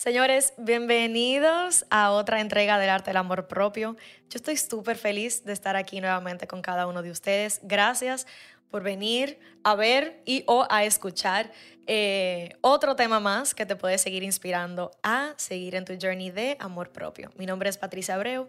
[0.00, 3.98] Señores, bienvenidos a otra entrega del arte del amor propio.
[4.30, 7.60] Yo estoy súper feliz de estar aquí nuevamente con cada uno de ustedes.
[7.64, 8.26] Gracias
[8.70, 11.52] por venir a ver y o a escuchar
[11.86, 16.56] eh, otro tema más que te puede seguir inspirando a seguir en tu journey de
[16.60, 17.30] amor propio.
[17.36, 18.48] Mi nombre es Patricia Abreu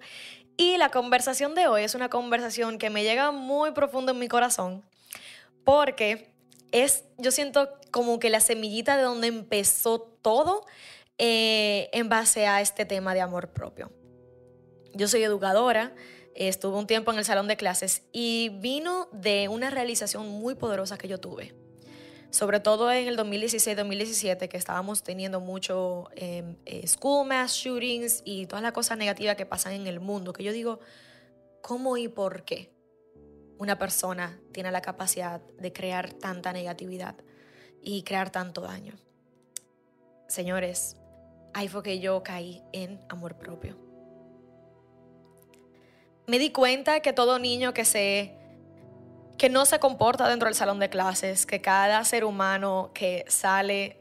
[0.55, 4.29] y la conversación de hoy es una conversación que me llega muy profundo en mi
[4.29, 4.85] corazón
[5.65, 6.31] porque
[6.71, 10.65] es, yo siento como que la semillita de donde empezó todo
[11.23, 13.91] eh, en base a este tema de amor propio.
[14.95, 15.93] Yo soy educadora,
[16.33, 20.97] estuve un tiempo en el salón de clases y vino de una realización muy poderosa
[20.97, 21.53] que yo tuve.
[22.31, 28.47] Sobre todo en el 2016-2017, que estábamos teniendo mucho em, eh, school mass shootings y
[28.47, 30.79] todas las cosas negativas que pasan en el mundo, que yo digo,
[31.61, 32.73] ¿cómo y por qué
[33.59, 37.15] una persona tiene la capacidad de crear tanta negatividad
[37.79, 38.95] y crear tanto daño?
[40.27, 40.95] Señores,
[41.53, 43.77] ahí fue que yo caí en amor propio.
[46.27, 48.37] Me di cuenta que todo niño que se
[49.37, 53.97] que no se comporta dentro del salón de clases, que cada ser humano que sale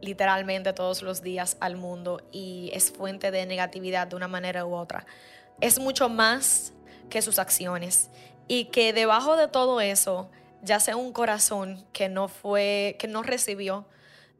[0.00, 4.74] literalmente todos los días al mundo y es fuente de negatividad de una manera u
[4.74, 5.04] otra,
[5.60, 6.72] es mucho más
[7.10, 8.10] que sus acciones
[8.48, 10.30] y que debajo de todo eso
[10.62, 13.86] yace un corazón que no fue que no recibió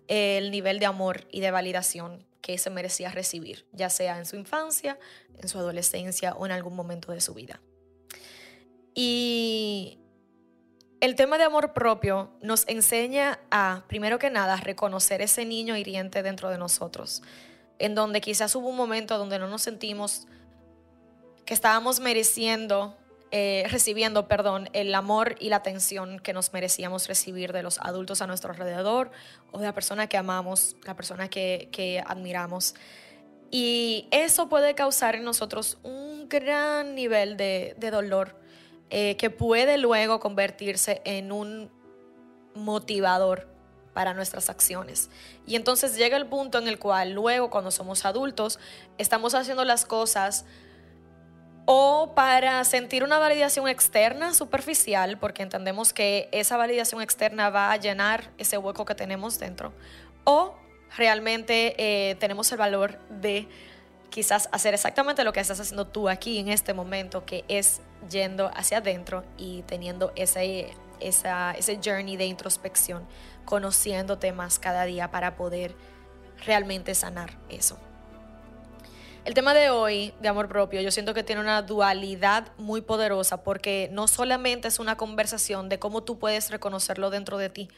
[0.09, 4.37] el nivel de amor y de validación que se merecía recibir, ya sea en su
[4.37, 4.99] infancia,
[5.39, 7.61] en su adolescencia o en algún momento de su vida.
[8.95, 9.99] Y
[11.01, 16.23] el tema de amor propio nos enseña a, primero que nada, reconocer ese niño hiriente
[16.23, 17.23] dentro de nosotros,
[17.79, 20.27] en donde quizás hubo un momento donde no nos sentimos
[21.45, 22.97] que estábamos mereciendo
[23.33, 28.23] eh, recibiendo, perdón, el amor y la atención que nos merecíamos recibir de los adultos
[28.23, 29.11] a nuestro alrededor
[29.51, 32.77] o de la persona que amamos, la persona que, admiramos.
[33.51, 38.37] Y eso puede causar en nosotros un gran nivel de, dolor
[38.91, 41.71] eh, que puede luego convertirse en un
[42.55, 43.49] motivador
[43.93, 45.11] para nuestras acciones.
[45.47, 48.61] Y entonces llega el punto en el cual luego cuando somos adultos
[48.99, 50.45] estamos haciendo las cosas
[51.67, 57.77] o para sentir una validación externa superficial, porque entendemos que esa validación externa va a
[57.77, 59.73] llenar ese hueco que tenemos dentro,
[60.25, 60.55] o
[60.97, 63.49] realmente eh, tenemos el valor de
[64.11, 68.51] quizás hacer exactamente lo que estás haciendo tú aquí en este momento, que es yendo
[68.55, 73.05] hacia adentro y teniendo ese, esa, ese journey de introspección,
[73.45, 75.75] conociéndote más cada día para poder
[76.45, 77.77] realmente sanar eso.
[79.27, 83.43] El tema de hoy, de amor propio, yo siento que tiene una dualidad muy poderosa
[83.43, 87.69] porque no solamente es una conversación de cómo tú puedes reconocerlo dentro de ti,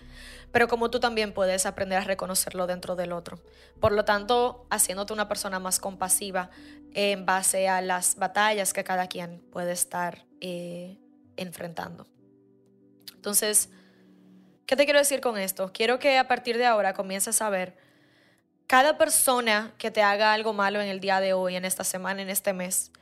[0.53, 3.41] pero cómo tú también puedes aprender a reconocerlo dentro del otro.
[3.81, 6.51] Por lo tanto, haciéndote una persona más compasiva
[6.93, 10.99] en base a las batallas que cada quien puede estar eh,
[11.39, 12.07] enfrentando.
[13.15, 13.71] Entonces,
[14.67, 15.73] ¿qué te quiero decir con esto?
[15.73, 17.88] Quiero que a partir de ahora comiences a ver
[18.69, 22.21] cada persona que te haga algo malo en el día de hoy, en esta semana,
[22.21, 22.93] en este mes,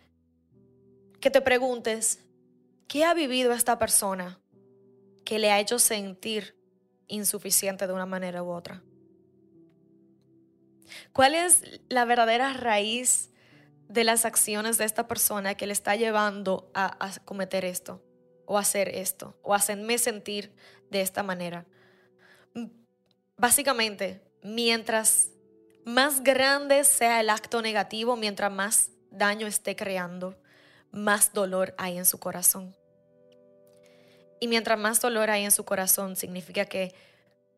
[1.21, 2.21] que te preguntes,
[2.87, 4.39] ¿qué ha vivido esta persona
[5.25, 6.57] que le ha hecho sentir
[7.09, 8.81] insuficiente de una manera u otra?
[11.13, 13.31] ¿Cuál es la verdadera raíz
[13.89, 18.01] de las acciones de esta persona que le está llevando a, cometer esto,
[18.45, 20.55] o hacer esto, o hacerme sentir
[20.91, 21.67] de esta manera?
[23.37, 25.31] Básicamente, mientras
[25.87, 30.37] más grande sea el acto negativo, mientras más daño esté creando,
[30.91, 32.77] más dolor hay en su corazón.
[34.41, 36.93] Y mientras más dolor hay en su corazón, significa que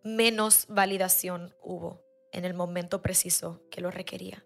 [0.04, 4.44] menos validación hubo en el momento preciso que lo requería.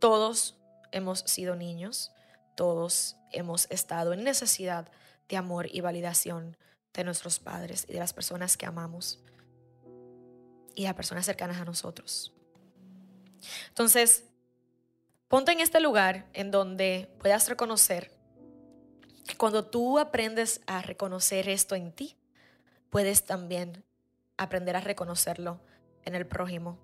[0.00, 0.58] Todos
[0.90, 2.10] hemos sido niños,
[2.56, 4.90] todos hemos estado en necesidad
[5.28, 6.56] de amor y validación
[6.94, 9.22] de nuestros padres y de las personas que amamos
[10.74, 12.34] y de las personas cercanas a nosotros.
[13.68, 14.24] Entonces,
[15.28, 18.10] ponte en este lugar en donde puedas reconocer
[19.26, 22.16] que cuando tú aprendes a reconocer esto en ti,
[22.90, 23.84] puedes también
[24.36, 25.60] aprender a reconocerlo
[26.04, 26.78] en el prójimo.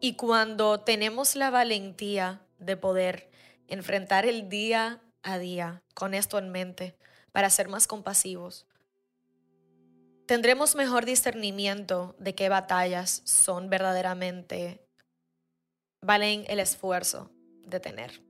[0.00, 3.30] Y cuando tenemos la valentía de poder
[3.66, 6.96] enfrentar el día a día con esto en mente
[7.32, 8.66] para ser más compasivos.
[10.26, 14.85] Tendremos mejor discernimiento de qué batallas son verdaderamente
[16.00, 17.30] valen el esfuerzo
[17.66, 18.22] de tener.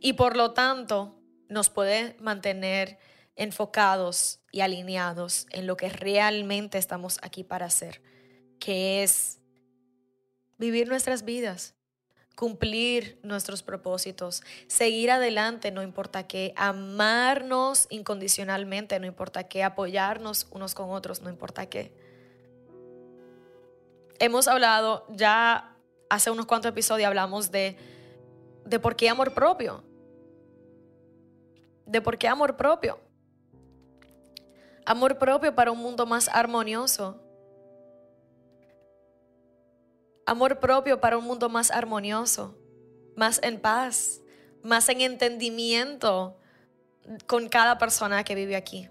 [0.00, 2.98] Y por lo tanto, nos puede mantener
[3.36, 8.00] enfocados y alineados en lo que realmente estamos aquí para hacer,
[8.60, 9.40] que es
[10.58, 11.74] vivir nuestras vidas,
[12.36, 20.74] cumplir nuestros propósitos, seguir adelante, no importa qué, amarnos incondicionalmente, no importa qué, apoyarnos unos
[20.74, 21.92] con otros, no importa qué.
[24.20, 25.73] Hemos hablado, ya
[26.14, 27.76] hace unos cuantos episodios hablamos de,
[28.64, 29.82] de por qué amor propio.
[31.86, 32.98] De por qué amor propio.
[34.86, 37.20] Amor propio para un mundo más armonioso,
[40.26, 42.56] Amor propio para un mundo más armonioso,
[43.14, 44.20] más en paz,
[44.62, 46.38] más en entendimiento
[47.26, 48.88] con cada persona que vive aquí.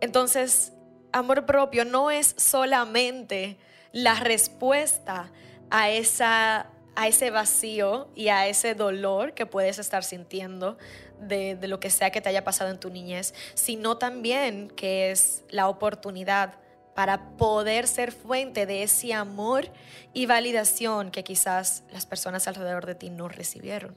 [0.00, 0.72] Entonces,
[1.12, 3.56] amor propio no es solamente
[3.92, 5.30] la respuesta
[5.70, 10.78] a, esa, a ese vacío y a ese dolor que puedes estar sintiendo
[11.20, 15.10] de, de, lo que sea que te haya pasado en tu niñez, sino también que
[15.10, 16.58] es la oportunidad
[16.94, 19.70] para poder ser fuente de ese amor
[20.12, 23.96] y validación que quizás las personas alrededor de ti no recibieron.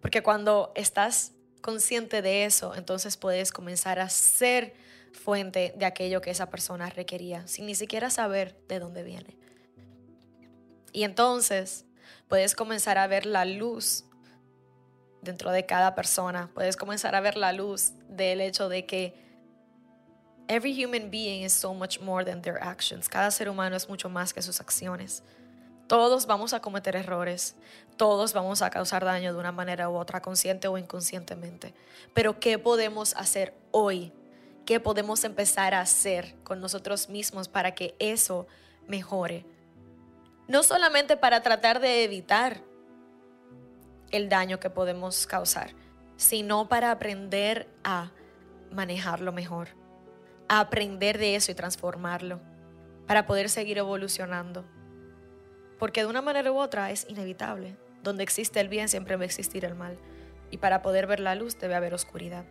[0.00, 4.74] Porque cuando estás consciente de eso, entonces puedes comenzar a ser
[5.12, 9.36] fuente de aquello que esa persona requería, sin ni siquiera saber de dónde viene.
[10.92, 11.84] Y entonces
[12.28, 14.04] puedes comenzar a ver la luz
[15.22, 19.28] dentro de cada persona, puedes comenzar a ver la luz del hecho de que
[20.50, 23.06] Every human being is so much more than their actions.
[23.06, 25.22] Cada ser humano es mucho más que sus acciones.
[25.88, 27.54] Todos vamos a cometer errores.
[27.98, 31.74] Todos vamos a causar daño de una manera u otra, consciente o inconscientemente.
[32.14, 34.10] Pero ¿qué podemos hacer hoy?
[34.68, 38.46] ¿Qué podemos empezar a hacer con nosotros mismos para que eso
[38.86, 39.46] mejore?
[40.46, 42.60] No solamente para tratar de evitar
[44.10, 45.70] el daño que podemos causar,
[46.18, 48.12] sino para aprender a
[48.70, 49.68] manejarlo mejor
[50.50, 52.38] a aprender de eso y transformarlo
[53.06, 54.66] para poder seguir evolucionando.
[55.78, 57.78] Porque de una manera u otra es inevitable.
[58.02, 59.98] Donde existe el bien siempre va a existir el mal.
[60.50, 62.44] Y para poder ver la luz debe haber oscuridad.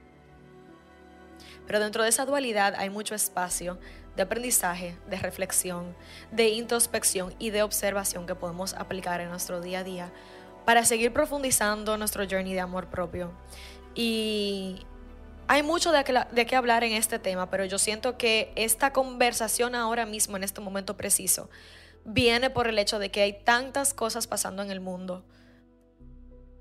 [1.68, 3.78] Pero dentro de esa dualidad hay mucho espacio
[4.16, 5.96] de aprendizaje, de reflexión,
[6.31, 10.12] de introspección y de observación que podemos aplicar en nuestro día a día
[10.66, 13.31] para seguir profundizando nuestro journey de amor propio.
[13.94, 14.86] Y
[15.48, 20.06] hay mucho de, qué hablar en este tema, pero yo siento que esta conversación ahora
[20.06, 21.50] mismo, en este momento preciso,
[22.04, 25.24] viene por el hecho de que hay tantas cosas pasando en el mundo,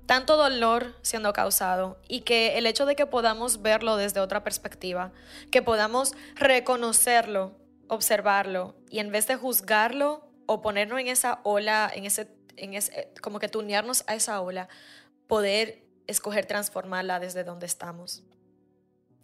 [0.07, 5.11] tanto dolor siendo causado y que el hecho de que podamos verlo desde otra perspectiva,
[5.51, 7.55] que podamos reconocerlo,
[7.89, 13.11] observarlo y en vez de juzgarlo o ponernos en esa ola, en ese, en ese
[13.21, 14.69] como que tunearnos a esa ola,
[15.27, 18.23] poder escoger transformarla desde donde estamos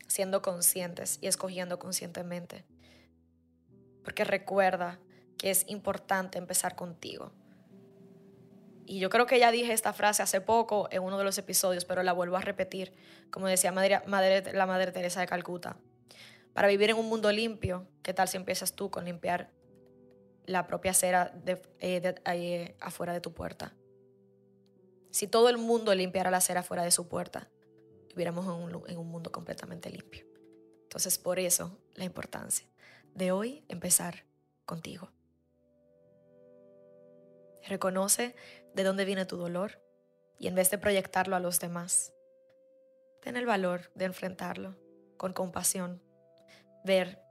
[0.08, 2.66] siendo conscientes y escogiendo conscientemente.
[4.04, 5.00] Porque recuerda
[5.38, 7.32] que es importante empezar contigo.
[8.86, 11.86] Y yo creo que ya dije esta frase hace poco en uno de los episodios,
[11.86, 12.94] pero la vuelvo a repetir,
[13.32, 14.02] como decía madre,
[14.54, 15.78] la Madre Teresa de Calcuta.
[16.54, 19.52] Para vivir en un mundo limpio, ¿qué tal si empiezas tú con limpiar
[20.46, 23.74] la propia cera de, eh, eh, afuera de tu puerta?
[25.10, 27.50] Si todo el mundo limpiara la cera afuera de su puerta,
[28.10, 28.46] viviéramos
[28.88, 30.26] en un, mundo completamente limpio.
[30.84, 32.68] Entonces, por eso la importancia
[33.14, 34.26] de hoy empezar
[34.66, 35.12] contigo.
[37.68, 38.36] Reconoce
[38.74, 39.82] de dónde viene tu dolor
[40.40, 42.14] y en vez de proyectarlo a los demás,
[43.22, 44.76] ten el valor de enfrentarlo
[45.18, 46.02] con compasión,
[46.84, 47.22] ver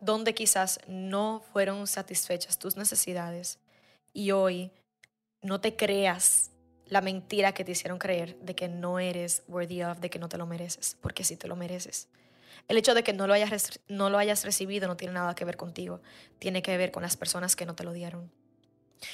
[0.00, 3.58] dónde quizás no fueron satisfechas tus necesidades
[4.12, 4.72] y hoy
[5.42, 6.50] no te creas
[6.86, 10.28] la mentira que te hicieron creer de que no eres worthy of, de que no
[10.28, 12.08] te lo mereces, porque sí te lo mereces.
[12.68, 16.00] El hecho de que no lo hayas, recibido no tiene nada que ver contigo,
[16.38, 18.30] tiene que ver con las personas que no te lo dieron.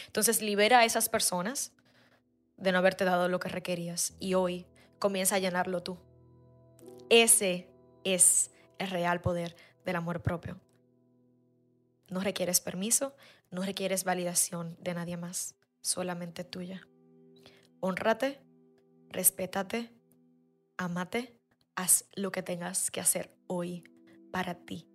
[0.06, 1.72] Entonces libera a esas personas
[2.56, 4.66] de no haberte dado lo que requerías y hoy
[4.98, 5.98] comienza a llenarlo tú.
[7.08, 7.68] Ese
[8.04, 10.60] es el real poder del amor propio.
[12.08, 13.16] No requieres permiso,
[13.50, 16.86] no requieres validación de nadie más, solamente tuya.
[17.80, 18.40] Honrate,
[19.08, 19.92] respétate,
[20.76, 21.40] amate,
[21.76, 23.84] haz lo que tengas que hacer hoy
[24.30, 24.88] para ti,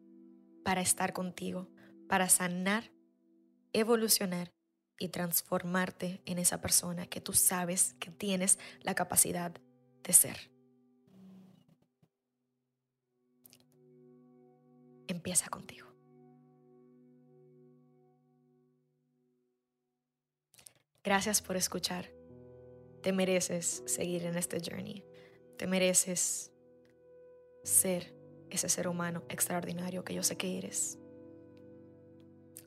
[0.64, 1.70] para estar contigo,
[2.08, 2.92] para sanar,
[3.74, 4.55] evolucionar
[5.00, 9.52] y transformarte en esa persona que tú sabes que tienes la capacidad
[10.04, 10.50] de ser.
[15.08, 15.86] Empieza contigo.
[21.04, 22.10] Gracias por escuchar.
[23.04, 25.06] Te mereces seguir en este journey.
[25.58, 26.52] Te mereces
[27.64, 28.16] ser
[28.50, 30.98] ese ser humano extraordinario que yo sé que eres.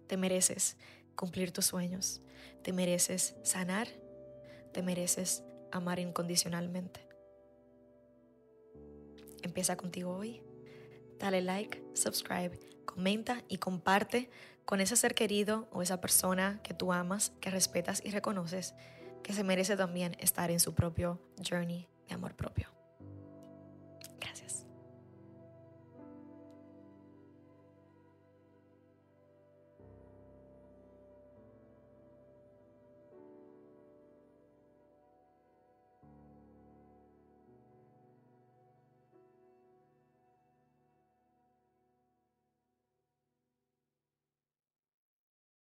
[0.06, 0.76] Te mereces
[1.18, 2.22] cumplir tus sueños.
[2.62, 3.88] Te mereces sanar.
[4.72, 7.06] Te mereces amar incondicionalmente.
[9.42, 10.42] Empieza contigo hoy.
[11.18, 14.30] Dale like, subscribe, comenta y comparte
[14.64, 18.74] con ese ser querido o esa persona que tú amas, que respetas y reconoces,
[19.24, 22.77] que se merece también estar en su propio journey de amor propio.